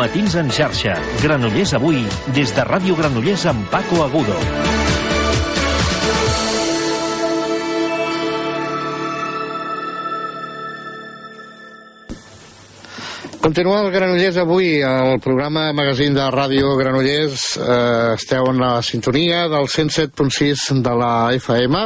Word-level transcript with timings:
Matins 0.00 0.34
en 0.40 0.48
xarxa. 0.48 0.94
Granollers 1.20 1.74
avui, 1.76 2.00
des 2.32 2.54
de 2.56 2.64
Ràdio 2.64 2.96
Granollers 2.96 3.44
amb 3.52 3.68
Paco 3.68 4.00
Agudo. 4.06 4.38
Continua 13.50 13.80
el 13.82 13.90
Granollers 13.90 14.36
avui, 14.38 14.76
el 14.78 15.16
programa 15.18 15.72
magazín 15.74 16.14
de 16.14 16.22
Ràdio 16.30 16.68
Granollers. 16.78 17.56
Eh, 17.58 18.12
esteu 18.14 18.46
en 18.46 18.60
la 18.62 18.76
sintonia 18.78 19.48
del 19.50 19.66
107.6 19.66 20.78
de 20.84 20.92
la 20.94 21.34
FM. 21.34 21.80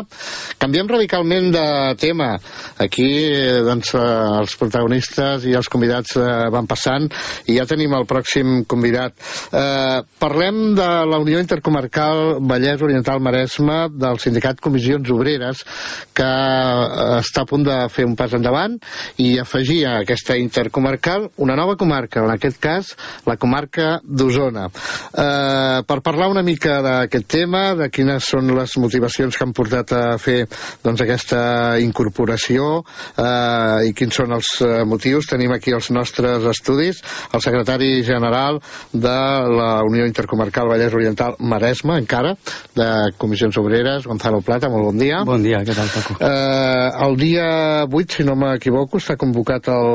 Canviem 0.61 0.91
radicalment 0.93 1.49
de 1.55 1.65
tema. 1.97 2.35
Aquí 2.77 3.09
eh, 3.09 3.63
doncs, 3.65 3.95
eh, 3.97 4.03
els 4.43 4.59
protagonistes 4.61 5.47
i 5.49 5.55
els 5.57 5.71
convidats 5.73 6.19
eh, 6.21 6.27
van 6.53 6.69
passant 6.69 7.09
i 7.49 7.57
ja 7.57 7.65
tenim 7.65 7.97
el 7.97 8.05
pròxim 8.13 8.67
convidat. 8.69 9.17
Eh, 9.49 10.05
parlem 10.21 10.75
de 10.77 10.91
la 11.09 11.23
Unió 11.25 11.41
Intercomarcal 11.41 12.43
Vallès 12.45 12.85
Oriental 12.85 13.25
Maresme 13.25 13.87
del 13.89 14.21
sindicat 14.21 14.61
Comissions 14.61 15.09
Obreres 15.17 15.65
que 16.13 16.29
eh, 16.29 17.09
està 17.23 17.49
a 17.49 17.49
punt 17.49 17.65
de 17.65 17.81
fer 17.89 18.05
un 18.05 18.21
pas 18.21 18.37
endavant 18.37 18.77
i 19.17 19.39
afegir 19.41 19.81
a 19.89 19.97
aquesta 20.05 20.37
intercomarcal 20.37 21.31
una 21.39 21.54
nova 21.59 21.77
comarca, 21.81 22.23
en 22.25 22.33
aquest 22.35 22.61
cas 22.63 22.93
la 23.27 23.37
comarca 23.41 23.99
d'Osona. 24.05 24.67
Eh, 24.69 25.81
per 25.87 25.99
parlar 26.05 26.31
una 26.33 26.45
mica 26.47 26.81
d'aquest 26.85 27.29
tema, 27.31 27.65
de 27.79 27.89
quines 27.93 28.27
són 28.35 28.51
les 28.57 28.77
motivacions 28.81 29.37
que 29.37 29.45
han 29.45 29.55
portat 29.57 29.95
a 29.97 30.03
fer 30.21 30.45
doncs, 30.85 31.03
aquesta 31.05 31.41
incorporació 31.83 32.83
eh, 32.83 33.89
i 33.89 33.95
quins 33.97 34.21
són 34.21 34.35
els 34.37 34.51
eh, 34.65 34.83
motius, 34.89 35.29
tenim 35.31 35.55
aquí 35.55 35.75
els 35.75 35.91
nostres 35.95 36.45
estudis, 36.51 37.03
el 37.35 37.45
secretari 37.45 38.03
general 38.07 38.61
de 38.93 39.17
la 39.59 39.71
Unió 39.87 40.07
Intercomarcal 40.09 40.71
Vallès 40.71 40.95
Oriental 40.95 41.37
Maresme, 41.39 41.99
encara, 42.01 42.35
de 42.77 42.89
Comissions 43.19 43.57
Obreres, 43.61 44.07
Gonzalo 44.07 44.41
Plata, 44.45 44.71
molt 44.73 44.91
bon 44.91 45.01
dia. 45.01 45.23
Bon 45.27 45.43
dia, 45.43 45.63
què 45.67 45.77
tal, 45.77 45.91
Paco? 45.93 46.19
Eh, 46.21 46.89
el 47.07 47.19
dia 47.21 47.49
8, 47.87 48.19
si 48.19 48.27
no 48.27 48.37
m'equivoco, 48.39 49.01
està 49.03 49.19
convocat 49.21 49.71
el, 49.73 49.91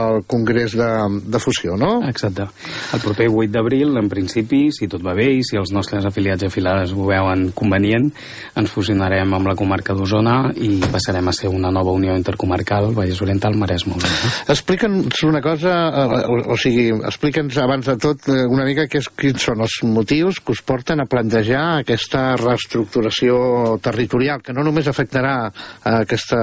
el 0.00 0.22
Congrés 0.30 0.76
de, 0.78 0.90
de 1.24 1.40
fusió, 1.42 1.76
no? 1.80 1.96
Exacte. 2.08 2.46
El 2.94 3.02
proper 3.02 3.28
8 3.30 3.52
d'abril, 3.54 3.96
en 4.00 4.08
principi, 4.10 4.66
si 4.74 4.88
tot 4.90 5.02
va 5.04 5.14
bé 5.16 5.30
i 5.38 5.42
si 5.46 5.58
els 5.60 5.72
nostres 5.74 6.06
afiliats 6.08 6.44
i 6.44 6.48
afiliades 6.50 6.94
ho 6.94 7.06
veuen 7.08 7.48
convenient, 7.56 8.10
ens 8.58 8.72
fusionarem 8.72 9.34
amb 9.36 9.50
la 9.50 9.56
comarca 9.58 9.96
d'Osona 9.96 10.52
i 10.54 10.78
passarem 10.92 11.28
a 11.28 11.34
ser 11.36 11.50
una 11.52 11.72
nova 11.74 11.94
unió 11.94 12.14
intercomarcal 12.16 12.92
Vallès 12.96 13.20
Oriental 13.24 13.56
Maresme. 13.58 13.98
Explica'ns 14.50 15.22
una 15.26 15.42
cosa, 15.44 15.74
eh, 15.88 16.22
o, 16.28 16.38
o 16.54 16.58
sigui, 16.60 16.88
explica'ns 16.94 17.58
abans 17.62 17.90
de 17.90 17.96
tot 18.00 18.28
eh, 18.32 18.44
una 18.50 18.66
mica 18.68 18.86
què, 18.90 19.02
quins 19.18 19.48
són 19.50 19.64
els 19.64 19.78
motius 19.88 20.40
que 20.40 20.54
us 20.54 20.62
porten 20.66 21.02
a 21.02 21.08
plantejar 21.10 21.64
aquesta 21.80 22.34
reestructuració 22.40 23.78
territorial, 23.84 24.42
que 24.44 24.54
no 24.56 24.64
només 24.66 24.88
afectarà 24.90 25.34
a 25.48 25.96
aquesta, 26.02 26.40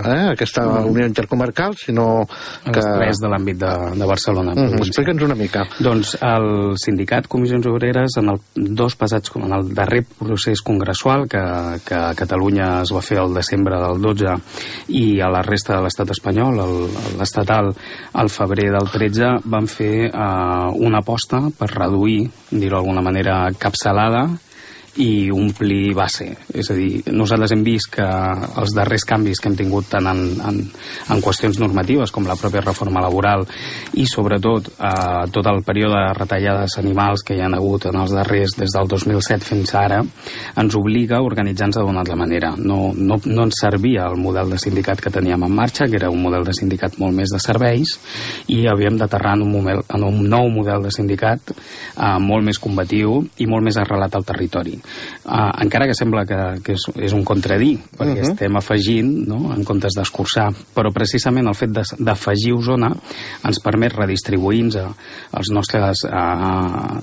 eh, 0.00 0.22
aquesta 0.34 0.66
unió 0.84 1.06
intercomarcal, 1.08 1.76
sinó 1.80 2.26
que... 2.26 2.76
Els 2.76 2.92
tres 2.96 3.22
de 3.22 3.30
l'àmbit 3.32 3.55
de, 3.58 3.72
de 3.98 4.06
Barcelona. 4.06 4.52
Mm, 4.54 4.58
-hmm. 4.58 4.86
Explica'ns 4.86 5.22
una 5.22 5.34
mica. 5.34 5.66
Doncs 5.78 6.16
el 6.20 6.76
sindicat 6.76 7.26
Comissions 7.26 7.66
Obreres, 7.66 8.16
en 8.16 8.30
el 8.30 8.40
dos 8.54 8.96
passats, 8.96 9.30
en 9.36 9.52
el 9.52 9.74
darrer 9.74 10.04
procés 10.18 10.62
congressual 10.62 11.28
que, 11.28 11.42
que 11.84 11.94
a 11.94 12.14
Catalunya 12.14 12.82
es 12.82 12.92
va 12.92 13.02
fer 13.02 13.18
el 13.18 13.34
desembre 13.34 13.76
del 13.80 14.00
12 14.00 14.34
i 14.88 15.20
a 15.20 15.28
la 15.28 15.42
resta 15.42 15.76
de 15.76 15.82
l'estat 15.82 16.10
espanyol, 16.10 16.60
l'estatal, 17.18 17.74
al 18.12 18.28
febrer 18.28 18.70
del 18.70 18.90
13, 18.92 19.40
van 19.44 19.66
fer 19.66 20.06
eh, 20.06 20.68
una 20.74 20.98
aposta 20.98 21.40
per 21.58 21.70
reduir, 21.70 22.30
dir-ho 22.50 22.76
d'alguna 22.76 23.02
manera, 23.02 23.50
capçalada 23.58 24.26
i 25.02 25.30
omplir 25.30 25.94
base. 25.94 26.30
És 26.54 26.70
a 26.72 26.76
dir, 26.76 27.02
nosaltres 27.12 27.52
hem 27.52 27.62
vist 27.66 27.90
que 27.92 28.04
els 28.06 28.72
darrers 28.76 29.04
canvis 29.08 29.40
que 29.40 29.50
hem 29.50 29.56
tingut 29.58 29.90
tant 29.92 30.08
en, 30.08 30.22
en, 30.48 30.60
en 31.12 31.22
qüestions 31.24 31.58
normatives 31.60 32.12
com 32.14 32.26
la 32.28 32.36
pròpia 32.38 32.64
reforma 32.64 33.02
laboral 33.04 33.44
i 34.00 34.06
sobretot 34.08 34.70
eh, 34.72 35.26
tot 35.32 35.50
el 35.52 35.62
període 35.66 36.00
de 36.00 36.14
retallades 36.16 36.78
animals 36.80 37.24
que 37.26 37.36
hi 37.36 37.42
han 37.44 37.56
hagut 37.58 37.88
en 37.90 38.00
els 38.00 38.14
darrers 38.16 38.56
des 38.56 38.72
del 38.72 38.88
2007 38.88 39.44
fins 39.44 39.74
ara 39.76 40.00
ens 40.00 40.78
obliga 40.78 41.18
a 41.20 41.26
organitzar-nos 41.26 41.82
d'una 41.82 42.00
altra 42.00 42.16
manera. 42.16 42.54
No, 42.56 42.92
no, 42.96 43.20
no 43.24 43.46
ens 43.46 43.60
servia 43.60 44.08
el 44.08 44.16
model 44.20 44.54
de 44.54 44.60
sindicat 44.60 45.02
que 45.02 45.12
teníem 45.12 45.44
en 45.44 45.52
marxa, 45.52 45.90
que 45.90 46.00
era 46.00 46.10
un 46.10 46.22
model 46.24 46.46
de 46.46 46.56
sindicat 46.56 46.96
molt 47.02 47.16
més 47.16 47.32
de 47.32 47.40
serveis 47.42 47.96
i 48.52 48.64
havíem 48.70 48.96
d'aterrar 49.00 49.36
en, 49.36 49.44
un 49.44 49.70
en 49.76 50.04
un 50.06 50.20
nou 50.30 50.48
model 50.52 50.86
de 50.86 50.92
sindicat 50.94 51.52
eh, 51.52 52.16
molt 52.22 52.46
més 52.46 52.60
combatiu 52.62 53.20
i 53.42 53.48
molt 53.50 53.66
més 53.66 53.76
arrelat 53.80 54.16
al 54.16 54.24
territori 54.24 54.78
uh, 55.24 55.52
encara 55.62 55.86
que 55.86 55.94
sembla 55.94 56.24
que, 56.26 56.38
que 56.64 56.76
és, 56.76 56.86
és 57.08 57.14
un 57.16 57.24
contradir, 57.24 57.78
perquè 57.96 58.12
uh 58.12 58.22
-huh. 58.22 58.32
estem 58.32 58.56
afegint, 58.56 59.12
no?, 59.28 59.52
en 59.54 59.64
comptes 59.64 59.94
d'escurçar, 59.96 60.50
però 60.74 60.92
precisament 60.92 61.46
el 61.46 61.54
fet 61.54 61.70
d'afegir 61.98 62.54
Osona 62.54 62.90
ens 63.44 63.60
permet 63.60 63.92
redistribuir-nos 63.92 64.76
els 65.32 65.50
nostres, 65.50 66.04
uh, 66.04 66.98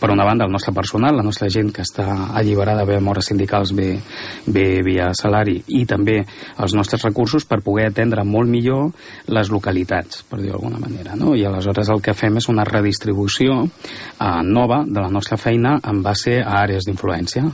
per 0.00 0.10
una 0.10 0.24
banda, 0.24 0.44
el 0.44 0.52
nostre 0.52 0.72
personal, 0.72 1.16
la 1.16 1.22
nostra 1.22 1.48
gent 1.48 1.72
que 1.72 1.82
està 1.82 2.30
alliberada 2.34 2.84
bé 2.84 2.96
amb 2.96 3.08
hores 3.08 3.26
sindicals, 3.26 3.72
bé, 3.72 3.98
bé 4.46 4.82
via 4.82 5.12
salari, 5.14 5.62
i 5.68 5.84
també 5.86 6.24
els 6.58 6.74
nostres 6.74 7.02
recursos 7.02 7.44
per 7.44 7.60
poder 7.62 7.86
atendre 7.90 8.24
molt 8.24 8.48
millor 8.48 8.90
les 9.26 9.50
localitats, 9.50 10.22
per 10.22 10.40
dir 10.40 10.50
d'alguna 10.50 10.78
manera, 10.78 11.16
no? 11.16 11.34
I 11.34 11.44
aleshores 11.44 11.88
el 11.88 12.02
que 12.02 12.14
fem 12.14 12.36
és 12.36 12.48
una 12.48 12.64
redistribució 12.64 13.62
uh, 13.64 14.42
nova 14.44 14.84
de 14.86 15.00
la 15.00 15.10
nostra 15.10 15.36
feina 15.36 15.78
en 15.86 16.02
base 16.02 16.38
a 16.40 16.60
àrees 16.62 16.84
d'influència 16.86 16.99
influència. 17.00 17.48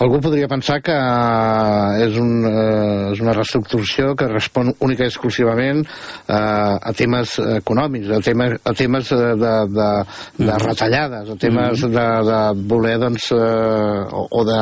Algú 0.00 0.20
podria 0.24 0.48
pensar 0.48 0.78
que 0.84 0.94
és, 2.00 2.16
un, 2.20 2.44
eh, 2.48 3.12
és 3.12 3.20
una 3.20 3.34
reestructuració 3.36 4.14
que 4.16 4.28
respon 4.30 4.72
única 4.80 5.04
i 5.04 5.10
exclusivament 5.10 5.82
eh, 5.84 6.34
a 6.36 6.92
temes 6.96 7.36
econòmics, 7.60 8.08
a 8.16 8.20
temes, 8.24 8.56
a 8.64 8.72
temes 8.76 9.10
de, 9.12 9.34
de, 9.40 9.52
de, 9.76 9.88
de 10.38 10.46
mm. 10.46 10.62
retallades, 10.64 11.30
a 11.32 11.36
temes 11.40 11.84
mm. 11.84 11.92
de, 11.92 12.06
de 12.30 12.40
voler, 12.72 12.96
doncs, 13.02 13.30
eh, 13.36 14.16
o, 14.16 14.26
o 14.30 14.44
de 14.48 14.60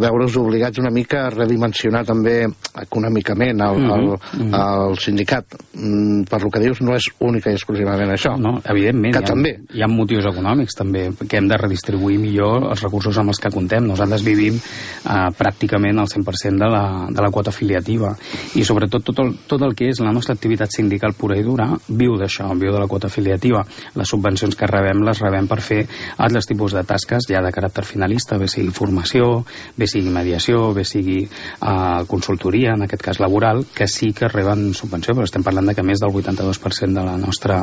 veure's 0.00 0.36
obligats 0.40 0.80
una 0.80 0.92
mica 0.92 1.26
a 1.26 1.32
redimensionar 1.32 2.04
també 2.08 2.36
econòmicament 2.84 3.64
el, 3.64 3.80
mm. 3.80 3.96
el, 3.96 4.12
mm. 4.44 4.60
el 4.60 5.00
sindicat. 5.00 5.56
Mm, 5.76 6.26
per 6.30 6.42
lo 6.44 6.52
que 6.52 6.62
dius, 6.62 6.82
no 6.84 6.96
és 6.96 7.08
única 7.24 7.52
i 7.52 7.56
exclusivament 7.56 8.12
això. 8.12 8.36
No, 8.40 8.58
evidentment. 8.64 9.16
Que 9.16 9.24
hi 9.24 9.24
ha, 9.24 9.32
també. 9.32 9.56
Hi 9.76 9.84
ha 9.84 9.90
motius 9.90 10.28
econòmics, 10.30 10.76
també, 10.76 11.08
que 11.24 11.40
hem 11.40 11.48
de 11.50 11.60
redistribuir 11.60 12.20
millor 12.20 12.70
els 12.74 12.84
recursos 12.84 13.16
amb 13.20 13.32
els 13.32 13.40
que 13.40 13.52
comptem 13.52 13.69
contem. 13.70 13.86
Nosaltres 13.86 14.22
vivim 14.24 14.56
eh, 14.56 15.28
pràcticament 15.36 15.98
al 15.98 16.08
100% 16.08 16.58
de 16.58 16.68
la, 16.70 17.06
de 17.10 17.22
la 17.22 17.30
quota 17.30 17.50
afiliativa 17.50 18.12
i 18.58 18.64
sobretot 18.64 19.04
tot 19.04 19.20
el, 19.22 19.34
tot 19.46 19.62
el 19.62 19.74
que 19.74 19.90
és 19.90 20.00
la 20.00 20.12
nostra 20.12 20.34
activitat 20.34 20.72
sindical 20.74 21.14
pura 21.14 21.38
i 21.38 21.44
dura 21.44 21.68
viu 21.88 22.16
d'això, 22.18 22.50
viu 22.58 22.72
de 22.72 22.80
la 22.80 22.88
quota 22.88 23.08
afiliativa. 23.08 23.62
Les 23.94 24.08
subvencions 24.08 24.56
que 24.56 24.66
rebem 24.66 25.04
les 25.06 25.20
rebem 25.20 25.46
per 25.48 25.60
fer 25.62 25.84
altres 26.18 26.48
tipus 26.48 26.74
de 26.74 26.84
tasques 26.84 27.28
ja 27.30 27.42
de 27.42 27.52
caràcter 27.52 27.84
finalista, 27.84 28.38
bé 28.38 28.48
sigui 28.50 28.72
formació, 28.74 29.44
bé 29.76 29.86
sigui 29.86 30.10
mediació, 30.10 30.72
bé 30.74 30.84
sigui 30.84 31.22
eh, 31.24 32.02
consultoria, 32.10 32.74
en 32.74 32.86
aquest 32.86 33.04
cas 33.04 33.20
laboral, 33.22 33.64
que 33.74 33.88
sí 33.88 34.12
que 34.16 34.28
reben 34.28 34.72
subvenció, 34.74 35.14
però 35.14 35.28
estem 35.28 35.44
parlant 35.46 35.70
de 35.70 35.76
que 35.76 35.86
més 35.86 36.00
del 36.02 36.12
82% 36.14 36.94
de 36.96 37.06
la 37.06 37.16
nostra, 37.20 37.62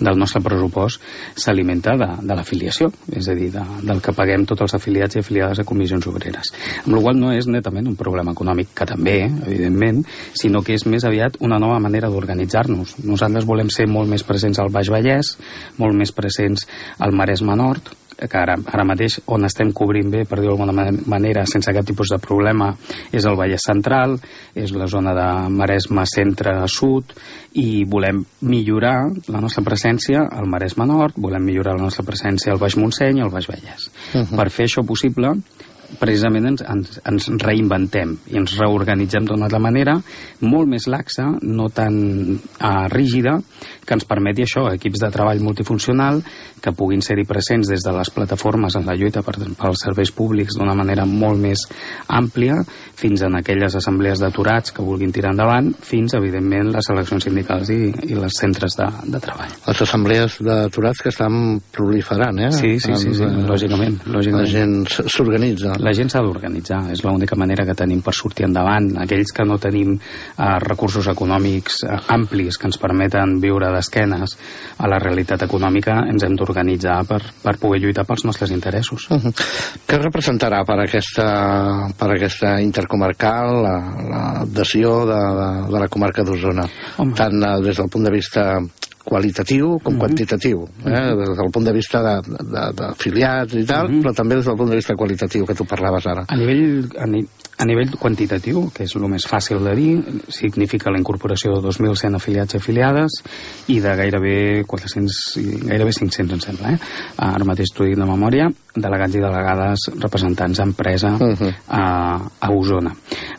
del 0.00 0.18
nostre 0.18 0.42
pressupost 0.44 1.02
s'alimenta 1.36 1.96
de, 1.96 2.10
de 2.26 2.36
l'afiliació, 2.36 2.90
és 3.12 3.28
a 3.28 3.36
dir, 3.36 3.50
de, 3.54 3.64
del 3.86 4.02
que 4.04 4.14
paguem 4.16 4.46
tots 4.48 4.66
els 4.66 4.76
afiliats 4.78 5.16
i 5.16 5.22
afiliats 5.22 5.45
afiliades 5.46 5.60
a 5.60 5.64
comissions 5.64 6.06
obreres. 6.06 6.52
Amb 6.84 6.96
la 6.96 7.02
qual 7.02 7.18
no 7.20 7.32
és 7.34 7.46
netament 7.46 7.86
un 7.88 7.96
problema 7.96 8.32
econòmic, 8.34 8.72
que 8.74 8.86
també, 8.86 9.18
evidentment, 9.46 10.02
sinó 10.34 10.62
que 10.62 10.74
és 10.74 10.86
més 10.86 11.04
aviat 11.04 11.38
una 11.40 11.58
nova 11.62 11.78
manera 11.80 12.10
d'organitzar-nos. 12.10 12.98
Nosaltres 13.04 13.46
volem 13.46 13.70
ser 13.70 13.86
molt 13.86 14.10
més 14.10 14.24
presents 14.26 14.58
al 14.58 14.72
Baix 14.72 14.90
Vallès, 14.90 15.36
molt 15.78 15.96
més 15.96 16.12
presents 16.12 16.66
al 16.98 17.14
Maresme 17.14 17.56
Nord, 17.56 17.94
que 18.16 18.38
ara, 18.38 18.56
ara 18.72 18.84
mateix 18.88 19.18
on 19.32 19.44
estem 19.44 19.72
cobrint 19.76 20.10
bé, 20.12 20.24
per 20.28 20.40
dir 20.40 20.48
d'alguna 20.48 20.72
manera, 20.72 21.44
sense 21.48 21.72
cap 21.72 21.86
tipus 21.86 22.12
de 22.14 22.18
problema, 22.22 22.70
és 23.12 23.26
el 23.28 23.36
Vallès 23.36 23.66
Central, 23.68 24.16
és 24.56 24.72
la 24.72 24.88
zona 24.90 25.12
de 25.16 25.28
Maresme 25.52 26.06
centre-sud, 26.08 27.12
i 27.60 27.84
volem 27.88 28.22
millorar 28.48 28.96
la 29.32 29.40
nostra 29.44 29.64
presència 29.64 30.26
al 30.26 30.48
Maresme 30.48 30.88
Nord, 30.88 31.20
volem 31.20 31.44
millorar 31.44 31.76
la 31.76 31.86
nostra 31.88 32.04
presència 32.08 32.52
al 32.52 32.60
Baix 32.62 32.76
Montseny 32.80 33.20
i 33.20 33.26
al 33.26 33.32
Baix 33.32 33.48
Vallès. 33.48 33.90
Uh 34.14 34.22
-huh. 34.22 34.36
Per 34.36 34.50
fer 34.50 34.66
això 34.66 34.86
possible, 34.86 35.34
precisament 36.00 36.50
ens, 36.52 36.64
ens, 36.66 36.98
ens 37.06 37.28
reinventem 37.42 38.16
i 38.32 38.40
ens 38.40 38.56
reorganitzem 38.58 39.26
d'una 39.28 39.46
altra 39.46 39.60
manera 39.62 39.96
molt 40.44 40.68
més 40.70 40.88
laxa, 40.90 41.28
no 41.42 41.68
tan 41.72 41.96
uh, 42.36 42.86
rígida, 42.92 43.36
que 43.86 43.94
ens 43.94 44.06
permeti 44.08 44.44
això, 44.44 44.66
equips 44.74 45.04
de 45.04 45.10
treball 45.14 45.42
multifuncional 45.44 46.20
que 46.62 46.72
puguin 46.74 47.02
ser-hi 47.04 47.26
presents 47.28 47.70
des 47.70 47.84
de 47.84 47.92
les 47.94 48.10
plataformes 48.10 48.74
en 48.78 48.86
la 48.88 48.96
lluita 48.98 49.22
per, 49.22 49.36
pels 49.38 49.84
serveis 49.86 50.10
públics 50.14 50.56
d'una 50.58 50.74
manera 50.74 51.06
molt 51.06 51.38
més 51.40 51.66
àmplia, 52.08 52.58
fins 52.96 53.22
en 53.26 53.38
aquelles 53.38 53.76
assemblees 53.78 54.20
d'aturats 54.22 54.74
que 54.74 54.84
vulguin 54.84 55.12
tirar 55.14 55.34
endavant, 55.34 55.70
fins, 55.86 56.16
evidentment, 56.18 56.72
les 56.74 56.90
eleccions 56.92 57.28
sindicals 57.28 57.70
i, 57.74 57.80
i 58.10 58.18
les 58.18 58.40
centres 58.40 58.76
de, 58.78 58.88
de 59.12 59.22
treball. 59.22 59.54
Les 59.68 59.82
assemblees 59.86 60.40
d'aturats 60.42 61.04
que 61.04 61.12
estan 61.12 61.60
proliferant, 61.72 62.40
eh? 62.42 62.50
Sí, 62.56 62.74
sí, 62.80 62.96
sí, 62.96 63.12
sí, 63.12 63.18
sí 63.20 63.46
lògicament, 63.46 64.00
lògicament. 64.10 64.42
La 64.42 64.50
gent 64.50 65.10
s'organitza. 65.12 65.75
La 65.82 65.92
gent 65.96 66.10
s'ha 66.12 66.22
d'organitzar, 66.24 66.80
és 66.94 67.02
l'única 67.04 67.36
manera 67.38 67.64
que 67.66 67.74
tenim 67.76 68.02
per 68.04 68.14
sortir 68.16 68.46
endavant. 68.46 68.88
Aquells 69.02 69.32
que 69.34 69.44
no 69.46 69.58
tenim 69.62 69.94
eh, 69.96 70.46
recursos 70.64 71.08
econòmics 71.12 71.82
eh, 71.84 71.98
amplis 72.14 72.58
que 72.58 72.68
ens 72.70 72.80
permeten 72.82 73.36
viure 73.42 73.70
d'esquenes 73.74 74.36
a 74.78 74.90
la 74.90 75.00
realitat 75.02 75.46
econòmica, 75.46 75.98
ens 76.10 76.26
hem 76.26 76.36
d'organitzar 76.38 76.98
per, 77.08 77.20
per 77.42 77.56
poder 77.62 77.82
lluitar 77.84 78.06
pels 78.08 78.26
nostres 78.28 78.54
interessos. 78.54 79.08
Uh 79.10 79.20
-huh. 79.20 79.34
Què 79.86 80.00
representarà 80.00 80.64
per 80.64 80.80
aquesta, 80.80 81.88
per 81.98 82.10
aquesta 82.10 82.60
intercomarcal 82.60 83.62
l'adhesió 83.62 85.04
la, 85.04 85.12
de, 85.12 85.22
de, 85.40 85.72
de 85.72 85.78
la 85.80 85.88
comarca 85.88 86.22
d'Osona? 86.22 86.66
Tant 87.14 87.42
eh, 87.42 87.60
des 87.62 87.76
del 87.76 87.88
punt 87.88 88.04
de 88.04 88.10
vista 88.10 88.60
qualitatiu 89.06 89.78
com 89.82 89.94
uh 89.94 89.96
-huh. 89.96 90.00
quantitatiu, 90.02 90.58
eh? 90.84 90.90
-huh. 90.90 91.16
des 91.18 91.36
del 91.38 91.50
punt 91.52 91.64
de 91.64 91.72
vista 91.72 91.98
d'afiliats 92.74 93.54
i 93.54 93.64
tal, 93.64 93.86
uh 93.86 93.90
-huh. 93.90 94.02
però 94.02 94.12
també 94.14 94.34
des 94.34 94.44
del 94.44 94.56
punt 94.56 94.70
de 94.70 94.76
vista 94.76 94.94
qualitatiu, 94.94 95.46
que 95.46 95.54
tu 95.54 95.64
parlaves 95.64 96.06
ara. 96.06 96.24
A 96.26 96.36
nivell, 96.36 96.88
a, 96.98 97.06
ni, 97.06 97.20
a 97.58 97.64
nivell 97.64 97.94
quantitatiu, 97.96 98.66
que 98.74 98.84
és 98.84 98.92
el 98.98 99.06
més 99.08 99.24
fàcil 99.28 99.62
de 99.64 99.72
dir, 99.78 99.92
significa 100.28 100.90
la 100.92 100.98
incorporació 101.00 101.54
de 101.54 101.62
2.100 101.64 102.18
afiliats 102.18 102.54
i 102.54 102.60
afiliades 102.60 103.16
i 103.72 103.78
de 103.80 103.94
gairebé 103.96 104.36
400, 104.68 105.20
gairebé 105.64 105.94
500, 105.96 106.34
em 106.36 106.42
sembla, 106.44 106.74
eh? 106.74 106.78
Ara 107.24 107.48
mateix 107.48 107.72
t'ho 107.72 107.86
dic 107.88 107.96
de 107.96 108.08
memòria, 108.08 108.50
delegats 108.76 109.16
i 109.16 109.22
delegades 109.24 109.86
representants 109.96 110.60
d'empresa 110.60 111.14
uh 111.16 111.32
-huh. 111.32 111.52
a, 111.68 111.84
a 112.40 112.50
Osona. 112.52 112.92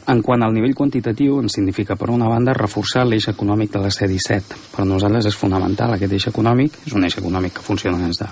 En 0.08 0.22
quant 0.22 0.42
al 0.44 0.54
nivell 0.54 0.74
quantitatiu, 0.74 1.40
ens 1.40 1.54
significa, 1.54 1.96
per 1.96 2.10
una 2.10 2.28
banda, 2.28 2.54
reforçar 2.54 3.06
l'eix 3.06 3.28
econòmic 3.28 3.72
de 3.72 3.80
la 3.80 3.92
C-17. 3.92 4.56
Per 4.76 4.86
nosaltres 4.86 5.26
és 5.26 5.36
fonamental 5.36 5.94
aquest 5.94 6.14
eix 6.14 6.28
econòmic, 6.28 6.72
és 6.88 6.94
un 6.94 7.04
eix 7.04 7.18
econòmic 7.18 7.54
que 7.54 7.62
funciona 7.62 7.98
des 8.08 8.18
de 8.18 8.26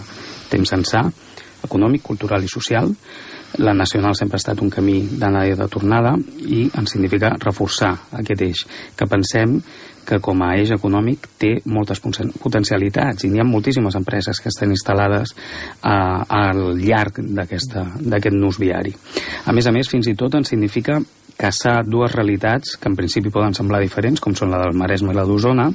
temps 0.49 0.73
ençà, 0.73 1.11
econòmic, 1.65 2.03
cultural 2.05 2.43
i 2.43 2.51
social. 2.51 2.91
La 3.63 3.73
nacional 3.73 4.15
sempre 4.17 4.39
ha 4.39 4.43
estat 4.43 4.61
un 4.61 4.71
camí 4.73 5.01
d'anada 5.19 5.47
i 5.47 5.57
de 5.57 5.67
tornada 5.71 6.15
i 6.43 6.65
ens 6.67 6.95
significa 6.95 7.35
reforçar 7.39 7.93
aquest 8.19 8.41
eix, 8.43 8.63
que 8.97 9.07
pensem 9.07 9.59
que 10.05 10.19
com 10.21 10.43
a 10.45 10.51
eix 10.59 10.71
econòmic 10.75 11.27
té 11.41 11.51
moltes 11.73 11.99
potencialitats 12.03 13.25
i 13.25 13.31
n'hi 13.31 13.41
ha 13.41 13.47
moltíssimes 13.47 13.97
empreses 13.97 14.39
que 14.39 14.51
estan 14.53 14.71
instal·lades 14.75 15.33
uh, 15.33 16.21
al 16.29 16.77
llarg 16.77 17.19
d'aquest 17.25 18.31
nus 18.37 18.59
viari. 18.61 18.93
A 19.45 19.55
més 19.55 19.65
a 19.65 19.73
més, 19.73 19.89
fins 19.89 20.07
i 20.11 20.15
tot 20.19 20.37
ens 20.37 20.53
significa 20.53 20.99
caçar 21.37 21.83
dues 21.85 22.13
realitats 22.15 22.75
que 22.79 22.89
en 22.89 22.95
principi 22.95 23.31
poden 23.33 23.55
semblar 23.57 23.81
diferents, 23.83 24.21
com 24.23 24.35
són 24.35 24.53
la 24.53 24.61
del 24.63 24.77
Maresme 24.77 25.13
i 25.13 25.17
la 25.17 25.25
d'Osona, 25.27 25.67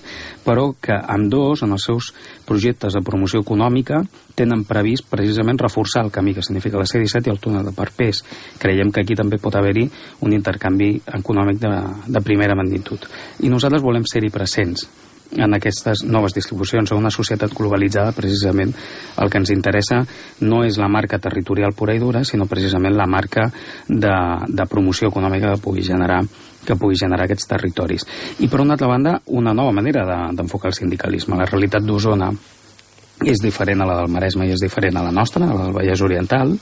però 0.45 0.71
que 0.81 0.97
amb 0.97 1.29
dos, 1.33 1.65
en 1.67 1.77
els 1.77 1.85
seus 1.89 2.13
projectes 2.49 2.97
de 2.97 3.05
promoció 3.05 3.43
econòmica, 3.45 4.01
tenen 4.35 4.65
previst 4.69 5.11
precisament 5.11 5.61
reforçar 5.61 6.05
el 6.07 6.13
camí 6.15 6.35
que 6.35 6.45
significa 6.47 6.81
la 6.81 6.89
C-17 6.89 7.29
i 7.29 7.35
el 7.35 7.43
túnel 7.43 7.67
de 7.69 7.77
Parpés. 7.77 8.25
Creiem 8.59 8.93
que 8.93 9.05
aquí 9.05 9.19
també 9.19 9.41
pot 9.43 9.57
haver-hi 9.57 9.87
un 10.25 10.33
intercanvi 10.33 10.95
econòmic 11.21 11.61
de, 11.61 11.77
de 12.09 12.25
primera 12.25 12.57
magnitud. 12.57 13.05
I 13.45 13.53
nosaltres 13.53 13.85
volem 13.85 14.09
ser-hi 14.09 14.33
presents 14.33 14.89
en 15.37 15.55
aquestes 15.55 16.05
noves 16.05 16.35
distribucions 16.35 16.91
a 16.91 16.99
una 16.99 17.11
societat 17.11 17.55
globalitzada 17.55 18.13
precisament 18.17 18.73
el 19.21 19.31
que 19.31 19.39
ens 19.39 19.53
interessa 19.55 20.03
no 20.41 20.65
és 20.67 20.79
la 20.81 20.89
marca 20.91 21.21
territorial 21.23 21.75
pura 21.77 21.95
i 21.95 22.03
dura 22.03 22.25
sinó 22.25 22.47
precisament 22.51 22.97
la 22.97 23.07
marca 23.07 23.47
de, 23.89 24.15
de 24.49 24.67
promoció 24.71 25.11
econòmica 25.11 25.55
que 25.55 25.63
pugui 25.63 25.87
generar 25.87 26.23
que 26.61 26.77
pugui 26.77 26.99
generar 27.01 27.25
aquests 27.25 27.49
territoris. 27.49 28.05
I 28.45 28.49
per 28.53 28.61
una 28.61 28.75
altra 28.77 28.89
banda, 28.91 29.15
una 29.33 29.55
nova 29.57 29.73
manera 29.73 30.05
d'enfocar 30.05 30.69
de, 30.69 30.75
el 30.75 30.79
sindicalisme. 30.83 31.39
La 31.39 31.49
realitat 31.49 31.87
d'Osona 31.87 32.29
és 33.25 33.41
diferent 33.41 33.81
a 33.81 33.87
la 33.89 33.97
del 33.99 34.13
Maresme 34.13 34.47
i 34.49 34.53
és 34.55 34.63
diferent 34.63 34.97
a 34.97 35.05
la 35.05 35.13
nostra, 35.13 35.45
a 35.45 35.55
la 35.55 35.67
del 35.67 35.77
Vallès 35.77 36.03
Oriental. 36.05 36.53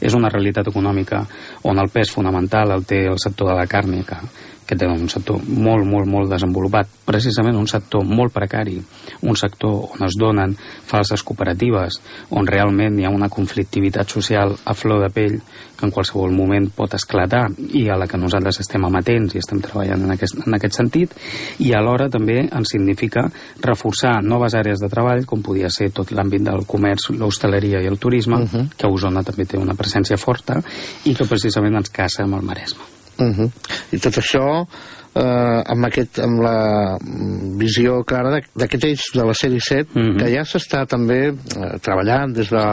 És 0.00 0.14
una 0.14 0.30
realitat 0.30 0.70
econòmica 0.70 1.24
on 1.70 1.78
el 1.78 1.90
pes 1.94 2.14
fonamental 2.14 2.74
el 2.74 2.86
té 2.86 3.04
el 3.06 3.18
sector 3.22 3.52
de 3.52 3.58
la 3.58 3.66
que, 3.66 4.20
que 4.68 4.76
té 4.76 4.86
un 4.86 5.08
sector 5.08 5.40
molt, 5.48 5.86
molt, 5.88 6.06
molt 6.10 6.28
desenvolupat, 6.28 6.90
precisament 7.08 7.56
un 7.56 7.66
sector 7.70 8.04
molt 8.04 8.34
precari, 8.34 8.76
un 9.24 9.36
sector 9.40 9.94
on 9.94 10.04
es 10.04 10.16
donen 10.20 10.52
falses 10.88 11.24
cooperatives, 11.24 11.96
on 12.36 12.46
realment 12.46 12.98
hi 12.98 13.06
ha 13.08 13.14
una 13.14 13.30
conflictivitat 13.32 14.12
social 14.12 14.52
a 14.64 14.74
flor 14.76 15.06
de 15.06 15.08
pell 15.14 15.38
que 15.78 15.86
en 15.86 15.94
qualsevol 15.94 16.34
moment 16.34 16.66
pot 16.74 16.96
esclatar 16.98 17.46
i 17.78 17.86
a 17.88 17.96
la 17.96 18.08
que 18.10 18.20
nosaltres 18.20 18.60
estem 18.64 18.84
amatents 18.84 19.36
i 19.36 19.40
estem 19.40 19.62
treballant 19.64 20.04
en 20.04 20.12
aquest, 20.12 20.42
en 20.44 20.58
aquest 20.58 20.76
sentit, 20.76 21.16
i 21.64 21.72
alhora 21.72 22.10
també 22.12 22.42
ens 22.44 22.74
significa 22.74 23.24
reforçar 23.64 24.18
noves 24.26 24.58
àrees 24.58 24.82
de 24.82 24.90
treball, 24.92 25.24
com 25.24 25.40
podia 25.46 25.70
ser 25.72 25.92
tot 25.94 26.12
l'àmbit 26.12 26.44
del 26.44 26.66
comerç, 26.68 27.12
l'hostaleria 27.16 27.80
i 27.80 27.88
el 27.88 27.98
turisme, 27.98 28.42
uh 28.42 28.48
-huh. 28.52 28.68
que 28.76 28.86
a 28.86 28.90
Osona 28.90 29.22
també 29.22 29.46
té 29.46 29.56
una 29.56 29.74
presència 29.74 30.18
forta 30.18 30.60
i 31.04 31.14
que 31.14 31.24
precisament 31.24 31.76
ens 31.76 31.90
caça 31.90 32.24
amb 32.24 32.34
el 32.34 32.42
Maresme. 32.42 32.97
-huh. 33.18 33.50
I 33.92 33.98
tot 33.98 34.18
això 34.18 34.66
eh, 35.14 35.62
amb, 35.74 35.86
aquest, 35.88 36.20
amb 36.24 36.42
la 36.44 36.96
visió 37.58 38.02
clara 38.08 38.38
d'aquest 38.38 38.84
eix 38.88 39.04
de 39.14 39.24
la 39.26 39.34
sèrie 39.36 39.60
7 39.60 39.94
uh 39.94 40.02
-huh. 40.02 40.16
que 40.18 40.30
ja 40.32 40.42
s'està 40.44 40.86
també 40.86 41.20
eh, 41.28 41.78
treballant 41.80 42.32
des 42.32 42.50
de 42.50 42.64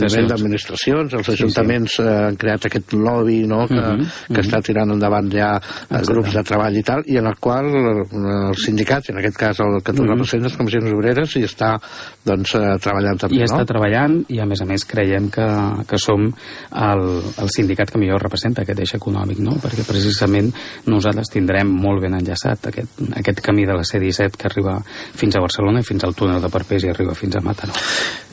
nivell 0.00 0.28
d'administracions 0.28 1.14
els 1.14 1.28
ajuntaments 1.28 1.90
sí, 1.90 2.02
sí. 2.02 2.08
Eh, 2.08 2.26
han 2.26 2.36
creat 2.36 2.66
aquest 2.66 2.92
lobby 2.92 3.46
no, 3.46 3.66
que, 3.66 3.74
uh 3.74 3.96
-huh. 3.96 4.06
que 4.28 4.40
-huh. 4.40 4.46
està 4.46 4.62
tirant 4.62 4.90
endavant 4.90 5.30
ja 5.32 5.56
Exacte. 5.56 6.12
grups 6.12 6.32
de 6.34 6.42
treball 6.42 6.76
i 6.76 6.82
tal 6.82 7.02
i 7.06 7.16
en 7.16 7.26
el 7.26 7.36
qual 7.40 7.66
els 7.66 8.62
sindicats 8.64 9.10
en 9.10 9.18
aquest 9.18 9.36
cas 9.36 9.60
el 9.60 9.82
que 9.82 9.92
tu 9.92 10.02
uh 10.02 10.08
-huh. 10.08 10.12
representes 10.12 10.56
Comissions 10.56 10.92
Obreres 10.92 11.36
hi 11.36 11.44
està 11.44 11.78
doncs, 12.24 12.54
eh, 12.54 12.78
treballant 12.80 13.18
també 13.18 13.36
i 13.36 13.38
no? 13.38 13.44
està 13.44 13.64
treballant 13.64 14.24
i 14.28 14.40
a 14.40 14.46
més 14.46 14.60
a 14.60 14.64
més 14.64 14.84
creiem 14.84 15.30
que, 15.30 15.46
que 15.88 15.98
som 15.98 16.26
el, 16.72 17.22
el 17.42 17.48
sindicat 17.50 17.90
que 17.90 17.98
millor 17.98 18.22
representa 18.22 18.62
aquest 18.62 18.80
eix 18.80 18.94
econòmic 18.94 19.38
no? 19.38 19.52
perquè 19.62 19.86
precisament 19.86 20.52
nosaltres 20.86 21.30
tindrem 21.36 21.72
molt 21.86 22.04
ben 22.04 22.16
enllaçat 22.18 22.70
aquest, 22.72 23.02
aquest 23.20 23.42
camí 23.44 23.68
de 23.68 23.76
la 23.76 23.84
C-17 23.86 24.40
que 24.40 24.48
arriba 24.50 24.78
fins 24.88 25.36
a 25.36 25.44
Barcelona 25.44 25.84
i 25.84 25.88
fins 25.88 26.06
al 26.06 26.16
túnel 26.16 26.40
de 26.42 26.52
Perpès 26.52 26.88
i 26.88 26.94
arriba 26.94 27.18
fins 27.18 27.36
a 27.36 27.44
Mataró. 27.44 27.76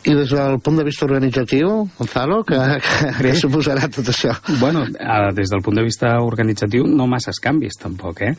I 0.04 0.14
des 0.18 0.32
del 0.36 0.58
punt 0.60 0.78
de 0.78 0.84
vista 0.84 1.06
organitzatiu, 1.06 1.70
Gonzalo, 1.98 2.42
que, 2.44 2.58
que, 2.84 3.12
que 3.22 3.34
suposarà 3.40 3.88
tot 3.88 4.10
això? 4.12 4.34
Bueno, 4.60 4.84
des 5.38 5.52
del 5.52 5.62
punt 5.64 5.78
de 5.80 5.86
vista 5.86 6.18
organitzatiu 6.20 6.88
no 6.90 7.08
masses 7.08 7.40
canvis 7.40 7.78
tampoc, 7.80 8.20
eh? 8.22 8.34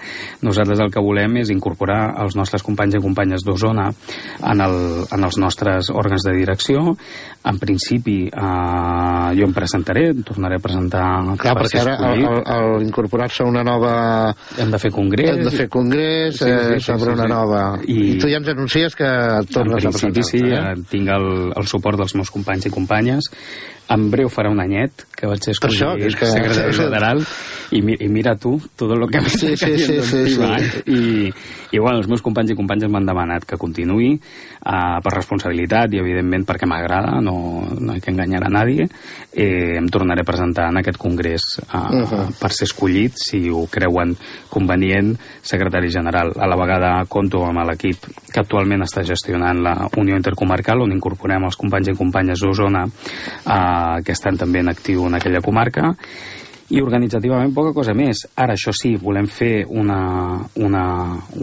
Nosaltres 0.44 0.82
el 0.84 0.92
que 0.92 1.00
volem 1.00 1.38
és 1.40 1.52
incorporar 1.54 2.14
els 2.20 2.36
nostres 2.36 2.62
companys 2.66 2.98
i 2.98 3.02
companyes 3.04 3.46
d'Osona 3.46 3.86
en, 3.88 4.60
el, 4.60 4.76
en 5.08 5.24
els 5.24 5.38
nostres 5.40 5.88
òrgans 5.94 6.26
de 6.28 6.36
direcció. 6.36 6.92
En 7.44 7.58
principi, 7.60 8.22
eh, 8.28 9.30
jo 9.36 9.48
em 9.48 9.56
presentaré, 9.56 10.06
em 10.12 10.22
tornaré 10.24 10.56
a 10.60 10.64
presentar... 10.64 11.06
Clar, 11.40 11.56
per 11.58 11.66
perquè 11.66 11.80
ara 11.82 11.96
al, 12.00 12.24
al, 12.24 12.38
al 12.54 12.84
incorporar-se 12.86 13.44
una 13.44 13.64
nova... 13.64 13.94
Hem 14.60 14.72
de 14.72 14.80
fer 14.80 14.92
congrés. 14.92 15.32
Hem 15.32 15.44
de 15.48 15.52
fer 15.52 15.68
congrés 15.72 16.38
sí, 16.38 16.44
sí, 16.44 16.50
sí, 16.50 16.76
eh, 16.76 16.80
sobre 16.80 17.10
sí, 17.10 17.10
sí, 17.10 17.18
una 17.18 17.28
nova... 17.28 17.64
I, 17.84 17.98
I 18.14 18.20
tu 18.20 18.32
ja 18.32 18.40
ens 18.40 18.52
anuncies 18.52 18.96
que 18.96 19.10
tornes 19.52 19.84
a 19.84 19.92
presentar. 19.92 20.12
En 20.12 20.14
principi 20.14 20.24
sí, 20.28 20.44
eh? 20.56 20.72
tinc 20.88 21.12
el, 21.12 21.28
el 21.58 21.68
suport 21.70 22.00
dels 22.00 22.14
meus 22.18 22.32
companys 22.34 22.68
i 22.68 22.72
companyes 22.74 23.30
en 23.92 24.06
breu 24.10 24.30
farà 24.32 24.50
un 24.52 24.62
anyet 24.62 25.04
que 25.14 25.28
vaig 25.28 25.44
ser 25.44 25.54
escollit 25.54 25.82
això, 25.82 25.90
és 26.00 26.16
que... 26.16 26.28
secretari 26.30 26.76
federal 26.76 27.20
i, 27.74 27.80
i 27.80 28.08
mira 28.12 28.34
tu 28.40 28.56
tot 28.78 28.94
el 28.94 29.04
que 29.10 29.20
sí, 29.28 29.54
sí, 29.56 29.76
sí, 29.78 29.98
sí, 30.02 30.22
sí. 30.34 30.48
i, 30.88 31.02
i 31.74 31.80
bueno, 31.82 31.98
els 32.00 32.08
meus 32.10 32.22
companys 32.24 32.54
i 32.54 32.56
companyes 32.58 32.90
m'han 32.92 33.06
demanat 33.08 33.46
que 33.48 33.58
continuï 33.60 34.12
uh, 34.14 35.00
per 35.04 35.14
responsabilitat 35.14 35.94
i 35.94 36.00
evidentment 36.02 36.46
perquè 36.48 36.68
m'agrada 36.70 37.18
no, 37.24 37.36
no 37.80 37.96
hi 37.96 38.02
que 38.04 38.12
enganyar 38.14 38.44
a 38.46 38.52
nadie 38.52 38.86
eh, 38.86 39.76
em 39.78 39.88
tornaré 39.92 40.24
a 40.24 40.28
presentar 40.28 40.68
en 40.70 40.80
aquest 40.80 41.00
congrés 41.00 41.44
uh, 41.66 41.76
uh 41.76 42.04
-huh. 42.04 42.26
per 42.40 42.52
ser 42.52 42.68
escollit 42.70 43.12
si 43.16 43.50
ho 43.50 43.66
creuen 43.70 44.16
convenient 44.48 45.16
secretari 45.42 45.90
general 45.90 46.32
a 46.38 46.46
la 46.46 46.56
vegada 46.56 47.04
conto 47.08 47.44
amb 47.44 47.64
l'equip 47.68 47.98
que 48.32 48.40
actualment 48.40 48.82
està 48.82 49.02
gestionant 49.04 49.62
la 49.62 49.88
Unió 49.96 50.16
Intercomarcal 50.16 50.80
on 50.82 50.92
incorporem 50.92 51.44
els 51.44 51.56
companys 51.56 51.88
i 51.88 51.96
companyes 51.96 52.40
d'Osona 52.40 52.84
uh, 52.84 53.73
que 54.04 54.14
estan 54.14 54.38
també 54.40 54.62
en 54.64 54.72
actiu 54.72 55.06
en 55.08 55.18
aquella 55.18 55.42
comarca 55.44 55.92
i 56.74 56.80
organitzativament 56.80 57.52
poca 57.54 57.74
cosa 57.76 57.94
més. 57.96 58.24
Ara, 58.34 58.56
això 58.56 58.72
sí, 58.74 58.94
volem 59.00 59.28
fer 59.28 59.64
una, 59.68 60.00
una, 60.56 60.84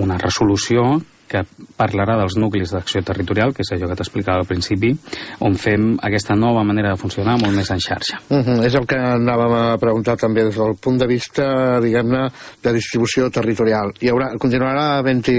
una 0.01 0.17
resolució 0.21 0.95
que 1.31 1.43
parlarà 1.79 2.17
dels 2.19 2.35
nuclis 2.39 2.73
d'acció 2.73 3.01
territorial, 3.07 3.53
que 3.55 3.63
és 3.63 3.71
allò 3.73 3.89
que 3.89 3.97
t'explicava 4.01 4.43
al 4.43 4.49
principi, 4.49 4.91
on 5.47 5.55
fem 5.59 5.93
aquesta 6.03 6.35
nova 6.35 6.63
manera 6.67 6.91
de 6.93 6.99
funcionar 6.99 7.37
molt 7.39 7.55
més 7.55 7.71
en 7.71 7.79
xarxa. 7.79 8.19
Uh 8.29 8.41
-huh. 8.41 8.65
És 8.65 8.75
el 8.75 8.85
que 8.85 8.97
anàvem 8.97 9.53
a 9.53 9.77
preguntar 9.77 10.17
també 10.17 10.43
des 10.43 10.55
del 10.55 10.75
punt 10.81 10.97
de 10.99 11.07
vista, 11.07 11.79
diguem-ne, 11.79 12.29
de 12.63 12.73
distribució 12.73 13.29
territorial. 13.29 13.93
Hi 14.01 14.09
haurà, 14.09 14.37
continuarà 14.37 14.97
havent-hi 14.99 15.37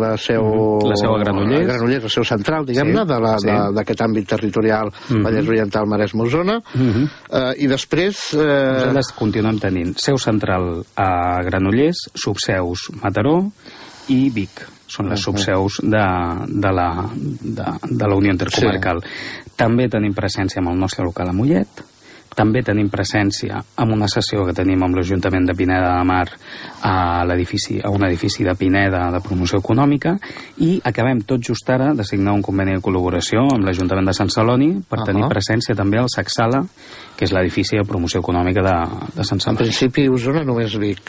la 0.00 0.16
seu... 0.16 0.42
Uh 0.42 0.78
-huh. 0.78 0.88
La 0.88 0.96
seu 0.96 1.14
a 1.14 1.18
Granollers. 1.18 1.66
Granollers, 1.66 2.02
la 2.02 2.08
seu 2.08 2.24
central, 2.24 2.64
diguem-ne, 2.66 3.00
sí, 3.38 3.46
d'aquest 3.74 3.98
sí. 3.98 4.04
àmbit 4.04 4.26
territorial 4.26 4.86
uh 4.86 4.92
-huh. 5.16 5.22
Vallès 5.22 5.48
Oriental, 5.48 5.86
Maresme, 5.86 6.22
Osona. 6.22 6.56
Uh 6.56 6.80
-huh. 6.80 7.02
uh, 7.04 7.52
I 7.56 7.66
després... 7.66 8.34
Eh... 8.34 8.38
Nosaltres 8.38 9.12
continuem 9.12 9.58
tenint 9.58 9.94
seu 9.98 10.16
central 10.18 10.84
a 10.96 11.42
Granollers, 11.42 12.10
subseus 12.14 12.90
Mataró 13.02 13.50
i 14.08 14.30
Vic 14.30 14.73
són 14.94 15.10
les 15.12 15.24
subseus 15.26 15.80
de, 15.82 16.04
de, 16.48 16.74
la, 16.78 16.90
de, 17.14 17.66
de 17.90 18.10
la 18.10 18.20
Unió 18.20 18.34
Intercomarcal. 18.34 19.02
Sí. 19.02 19.50
També 19.58 19.88
tenim 19.90 20.14
presència 20.14 20.62
amb 20.62 20.72
el 20.72 20.80
nostre 20.80 21.06
local 21.06 21.30
a 21.30 21.36
Mollet, 21.36 21.84
també 22.34 22.64
tenim 22.66 22.88
presència 22.90 23.60
amb 23.80 23.94
una 23.94 24.08
sessió 24.10 24.44
que 24.46 24.54
tenim 24.56 24.82
amb 24.82 24.98
l'Ajuntament 24.98 25.46
de 25.46 25.54
Pineda 25.56 25.92
de 25.94 26.06
Mar 26.08 26.26
a, 26.26 27.22
l'edifici 27.28 27.78
a 27.78 27.92
un 27.94 28.04
edifici 28.08 28.44
de 28.46 28.56
Pineda 28.58 29.06
de 29.14 29.20
promoció 29.24 29.60
econòmica 29.62 30.16
i 30.66 30.74
acabem 30.84 31.22
tot 31.28 31.44
just 31.46 31.70
ara 31.70 31.92
de 31.94 32.06
signar 32.06 32.34
un 32.34 32.42
conveni 32.42 32.74
de 32.76 32.82
col·laboració 32.84 33.46
amb 33.54 33.68
l'Ajuntament 33.68 34.10
de 34.10 34.16
Sant 34.18 34.32
Celoni 34.34 34.72
per 34.82 34.98
uh 34.98 35.02
-huh. 35.02 35.06
tenir 35.06 35.28
presència 35.30 35.74
també 35.74 35.98
al 35.98 36.10
Saxala, 36.10 36.64
que 37.16 37.24
és 37.24 37.32
l'edifici 37.32 37.76
de 37.76 37.86
promoció 37.86 38.20
econòmica 38.20 38.62
de, 38.62 38.78
de 39.16 39.24
Sant 39.24 39.40
Celoni. 39.40 39.58
En 39.58 39.64
principi, 39.64 40.08
Osona 40.08 40.44
només 40.44 40.76
Vic. 40.76 41.02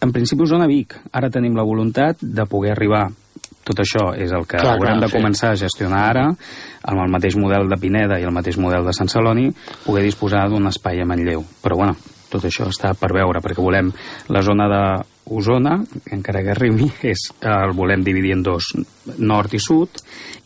En 0.00 0.12
principi, 0.12 0.42
Osona 0.42 0.66
Vic. 0.66 0.96
Ara 1.12 1.30
tenim 1.30 1.54
la 1.54 1.62
voluntat 1.62 2.16
de 2.20 2.44
poder 2.46 2.72
arribar 2.72 3.10
tot 3.72 3.82
això 3.86 4.10
és 4.14 4.32
el 4.36 4.44
que 4.44 4.60
clar, 4.60 4.76
haurem 4.76 5.00
clar, 5.00 5.08
de 5.08 5.12
començar 5.16 5.52
sí. 5.52 5.56
a 5.56 5.62
gestionar 5.64 6.02
ara 6.12 6.26
amb 6.28 7.00
el 7.00 7.12
mateix 7.12 7.38
model 7.40 7.70
de 7.70 7.78
Pineda 7.80 8.20
i 8.20 8.26
el 8.28 8.34
mateix 8.34 8.58
model 8.60 8.84
de 8.84 8.94
Sant 8.96 9.08
Celoni 9.08 9.48
poder 9.86 10.04
disposar 10.04 10.44
d'un 10.52 10.68
espai 10.68 11.00
a 11.00 11.08
Manlleu 11.08 11.44
però 11.64 11.80
bueno, 11.80 11.96
tot 12.32 12.44
això 12.48 12.68
està 12.68 12.92
per 12.98 13.12
veure 13.16 13.40
perquè 13.44 13.64
volem 13.64 13.90
la 14.32 14.44
zona 14.44 14.68
de 14.68 14.82
Osona, 15.30 15.76
encara 16.10 16.42
que 16.42 16.50
arribi, 16.50 16.88
és, 17.06 17.28
el 17.46 17.74
volem 17.78 18.02
dividir 18.02 18.34
en 18.34 18.42
dos, 18.42 18.72
nord 19.22 19.54
i 19.54 19.60
sud, 19.62 20.00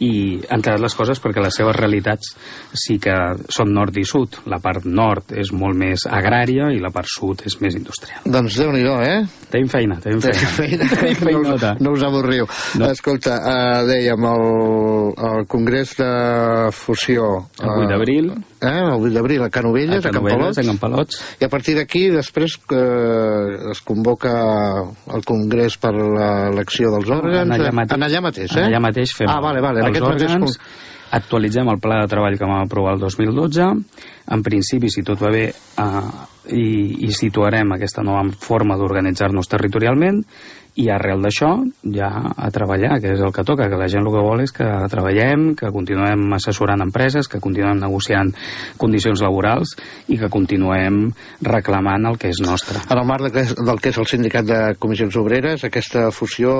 i 0.04 0.10
entre 0.52 0.76
les 0.80 0.94
coses 0.96 1.20
perquè 1.22 1.40
les 1.40 1.56
seves 1.56 1.76
realitats 1.76 2.34
sí 2.76 2.98
que 3.00 3.14
són 3.52 3.72
nord 3.72 3.96
i 3.96 4.04
sud. 4.08 4.40
La 4.52 4.58
part 4.62 4.84
nord 4.84 5.32
és 5.36 5.52
molt 5.56 5.78
més 5.80 6.04
agrària 6.08 6.68
i 6.74 6.80
la 6.82 6.92
part 6.92 7.08
sud 7.08 7.46
és 7.48 7.56
més 7.62 7.76
industrial. 7.78 8.26
Doncs 8.28 8.58
déu 8.60 8.72
nhi 8.74 8.84
eh? 9.06 9.20
Tenim 9.50 9.68
feina, 9.72 9.96
tenim 10.02 10.20
feina. 10.20 10.50
feina. 10.58 10.90
tenim 10.92 11.20
feina. 11.22 11.34
No, 11.46 11.72
no 11.80 11.92
us 11.94 12.02
avorriu. 12.04 12.46
No. 12.80 12.88
Escolta, 12.90 13.36
uh, 13.38 13.86
dèiem, 13.88 14.24
el, 14.28 15.12
el 15.28 15.46
Congrés 15.48 15.94
de 15.98 16.10
Fusió... 16.74 17.46
El 17.60 17.70
8 17.86 17.88
d'abril. 17.92 18.30
Eh, 18.32 18.55
el 18.60 18.92
8 18.96 19.12
d'abril 19.14 19.42
a 19.44 19.50
Canovelles, 19.52 20.04
a, 20.04 20.10
Canovelles, 20.10 20.58
a 20.58 20.64
Campalots. 20.64 21.20
I 21.40 21.46
a 21.46 21.50
partir 21.52 21.76
d'aquí, 21.76 22.06
després, 22.14 22.56
eh, 22.72 23.70
es 23.72 23.82
convoca 23.84 24.32
al 24.80 25.24
Congrés 25.28 25.76
per 25.80 25.92
l'elecció 25.94 26.92
dels 26.94 27.10
òrgans? 27.10 27.44
En 27.44 27.56
allà 27.58 27.72
mateix, 27.72 27.96
en 27.98 28.08
allà 28.08 28.22
mateix, 28.24 28.50
eh? 28.52 28.60
En 28.60 28.70
allà 28.70 28.82
mateix 28.88 29.16
fem 29.16 29.30
ah, 29.30 29.40
vale, 29.44 29.62
vale, 29.64 29.84
els 29.84 30.00
òrgans, 30.00 30.38
mateix... 30.40 30.58
actualitzem 31.20 31.68
el 31.72 31.82
pla 31.82 32.00
de 32.02 32.12
treball 32.12 32.38
que 32.38 32.48
vam 32.48 32.64
aprovar 32.64 32.96
el 32.96 33.04
2012, 33.04 33.68
en 34.36 34.46
principi, 34.46 34.90
si 34.92 35.04
tot 35.06 35.20
va 35.22 35.32
bé, 35.34 35.48
eh, 35.52 36.06
i, 36.56 36.68
i 37.06 37.10
situarem 37.14 37.74
aquesta 37.74 38.04
nova 38.06 38.24
forma 38.40 38.78
d'organitzar-nos 38.78 39.50
territorialment, 39.50 40.22
i 40.76 40.90
arrel 40.92 41.22
d'això 41.24 41.50
ja 41.94 42.10
a 42.36 42.50
treballar, 42.52 42.98
que 43.00 43.14
és 43.14 43.22
el 43.24 43.32
que 43.32 43.44
toca, 43.48 43.68
que 43.72 43.78
la 43.80 43.88
gent 43.88 44.04
el 44.04 44.12
que 44.12 44.24
vol 44.24 44.42
és 44.44 44.52
que 44.54 44.66
treballem, 44.92 45.48
que 45.56 45.70
continuem 45.72 46.26
assessorant 46.36 46.84
empreses, 46.84 47.30
que 47.32 47.40
continuem 47.40 47.80
negociant 47.80 48.32
condicions 48.80 49.22
laborals 49.24 49.72
i 50.12 50.18
que 50.20 50.28
continuem 50.32 51.06
reclamant 51.46 52.10
el 52.10 52.18
que 52.20 52.28
és 52.34 52.42
nostre. 52.44 52.82
En 52.84 53.00
el 53.00 53.08
marc 53.08 53.32
de, 53.32 53.46
del 53.56 53.80
que 53.80 53.92
és 53.94 54.00
el 54.02 54.08
sindicat 54.10 54.48
de 54.48 54.60
comissions 54.78 55.16
obreres, 55.16 55.64
aquesta 55.64 56.10
fusió 56.12 56.52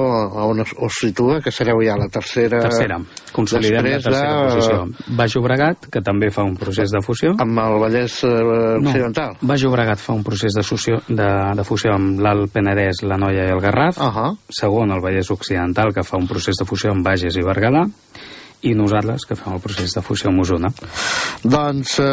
on 0.46 0.64
es, 0.64 0.72
us 0.80 1.00
situa, 1.02 1.42
que 1.44 1.52
sereu 1.52 1.84
ja 1.84 1.98
la 2.00 2.08
tercera... 2.12 2.62
Tercera, 2.64 2.98
consolidem 3.36 3.84
la 3.84 4.00
tercera 4.00 4.32
de... 4.32 4.48
posició. 4.56 5.14
Baix 5.20 5.36
Obregat, 5.36 5.90
que 5.92 6.00
també 6.00 6.32
fa 6.32 6.46
un 6.46 6.56
procés 6.56 6.92
de 6.94 7.04
fusió. 7.04 7.34
Amb 7.42 7.60
el 7.66 7.78
Vallès 7.84 8.18
eh, 8.24 8.32
Occidental? 8.80 9.36
No, 9.36 9.50
Baix 9.52 9.68
Obregat 9.68 10.00
fa 10.00 10.16
un 10.16 10.24
procés 10.24 10.56
de, 10.56 10.64
fusió, 10.64 11.02
de, 11.08 11.30
de 11.60 11.68
fusió 11.68 11.92
amb 11.92 12.24
l'Alt 12.24 12.48
Penedès, 12.54 13.04
la 13.04 13.20
Noia 13.20 13.44
i 13.44 13.52
el 13.52 13.60
Garraf, 13.60 14.00
Uh 14.06 14.14
-huh. 14.14 14.36
Segon, 14.48 14.92
el 14.92 15.00
Vallès 15.02 15.30
Occidental, 15.30 15.92
que 15.92 16.04
fa 16.04 16.16
un 16.16 16.28
procés 16.28 16.54
de 16.60 16.64
fusió 16.64 16.92
amb 16.92 17.04
Bages 17.04 17.36
i 17.36 17.42
Berguedà 17.42 17.88
i 18.66 18.74
nosaltres 18.74 19.24
que 19.28 19.36
fem 19.38 19.54
el 19.56 19.62
procés 19.62 19.94
de 19.96 20.02
fusió 20.04 20.30
amb 20.32 20.42
Osona. 20.42 20.70
Doncs, 21.46 21.98
eh, 22.02 22.06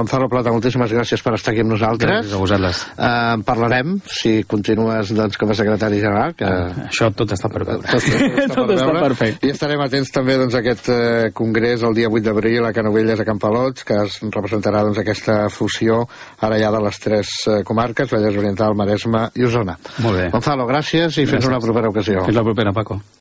Gonzalo 0.00 0.28
Plata, 0.30 0.52
moltíssimes 0.54 0.92
gràcies 0.94 1.22
per 1.24 1.34
estar 1.36 1.52
aquí 1.52 1.64
amb 1.64 1.72
nosaltres. 1.74 2.10
Gràcies 2.10 2.34
a 2.36 2.40
vosaltres. 2.40 2.82
Eh, 2.96 3.42
parlarem, 3.46 3.96
si 4.06 4.42
continues 4.48 5.12
doncs, 5.16 5.38
com 5.40 5.50
a 5.50 5.56
secretari 5.58 6.00
general. 6.02 6.34
Que... 6.38 6.46
Eh, 6.46 6.86
això 6.88 7.10
tot 7.16 7.34
està 7.36 7.50
per 7.52 7.64
veure. 7.66 7.82
Tot, 7.86 8.04
tot, 8.04 8.14
està, 8.44 8.54
tot 8.54 8.66
per 8.70 8.76
està 8.78 8.86
veure. 8.90 9.04
perfecte. 9.08 9.46
I 9.46 9.54
estarem 9.54 9.82
atents 9.84 10.12
també 10.14 10.36
doncs, 10.40 10.54
a 10.54 10.62
aquest 10.62 10.90
eh, 10.94 11.30
congrés 11.34 11.82
el 11.86 11.96
dia 11.98 12.10
8 12.10 12.24
d'abril 12.28 12.68
a 12.68 12.72
Canovelles, 12.76 13.20
a 13.20 13.26
Campalots, 13.28 13.84
que 13.88 13.98
es 14.06 14.20
representarà 14.30 14.84
doncs, 14.86 15.00
aquesta 15.02 15.40
fusió 15.52 16.04
ara 16.40 16.58
ja 16.60 16.70
de 16.74 16.82
les 16.86 17.00
tres 17.02 17.34
eh, 17.48 17.62
comarques, 17.66 18.10
Vallès 18.12 18.36
Oriental, 18.40 18.76
Maresme 18.78 19.26
i 19.34 19.48
Osona. 19.48 19.78
Molt 20.04 20.20
bé. 20.20 20.28
Gonzalo, 20.34 20.68
gràcies 20.70 21.16
i 21.18 21.24
gràcies. 21.24 21.32
fins 21.34 21.50
una 21.50 21.60
propera 21.62 21.90
ocasió. 21.90 22.24
Fins 22.28 22.36
la 22.38 22.46
propera, 22.46 22.72
Paco. 22.76 23.00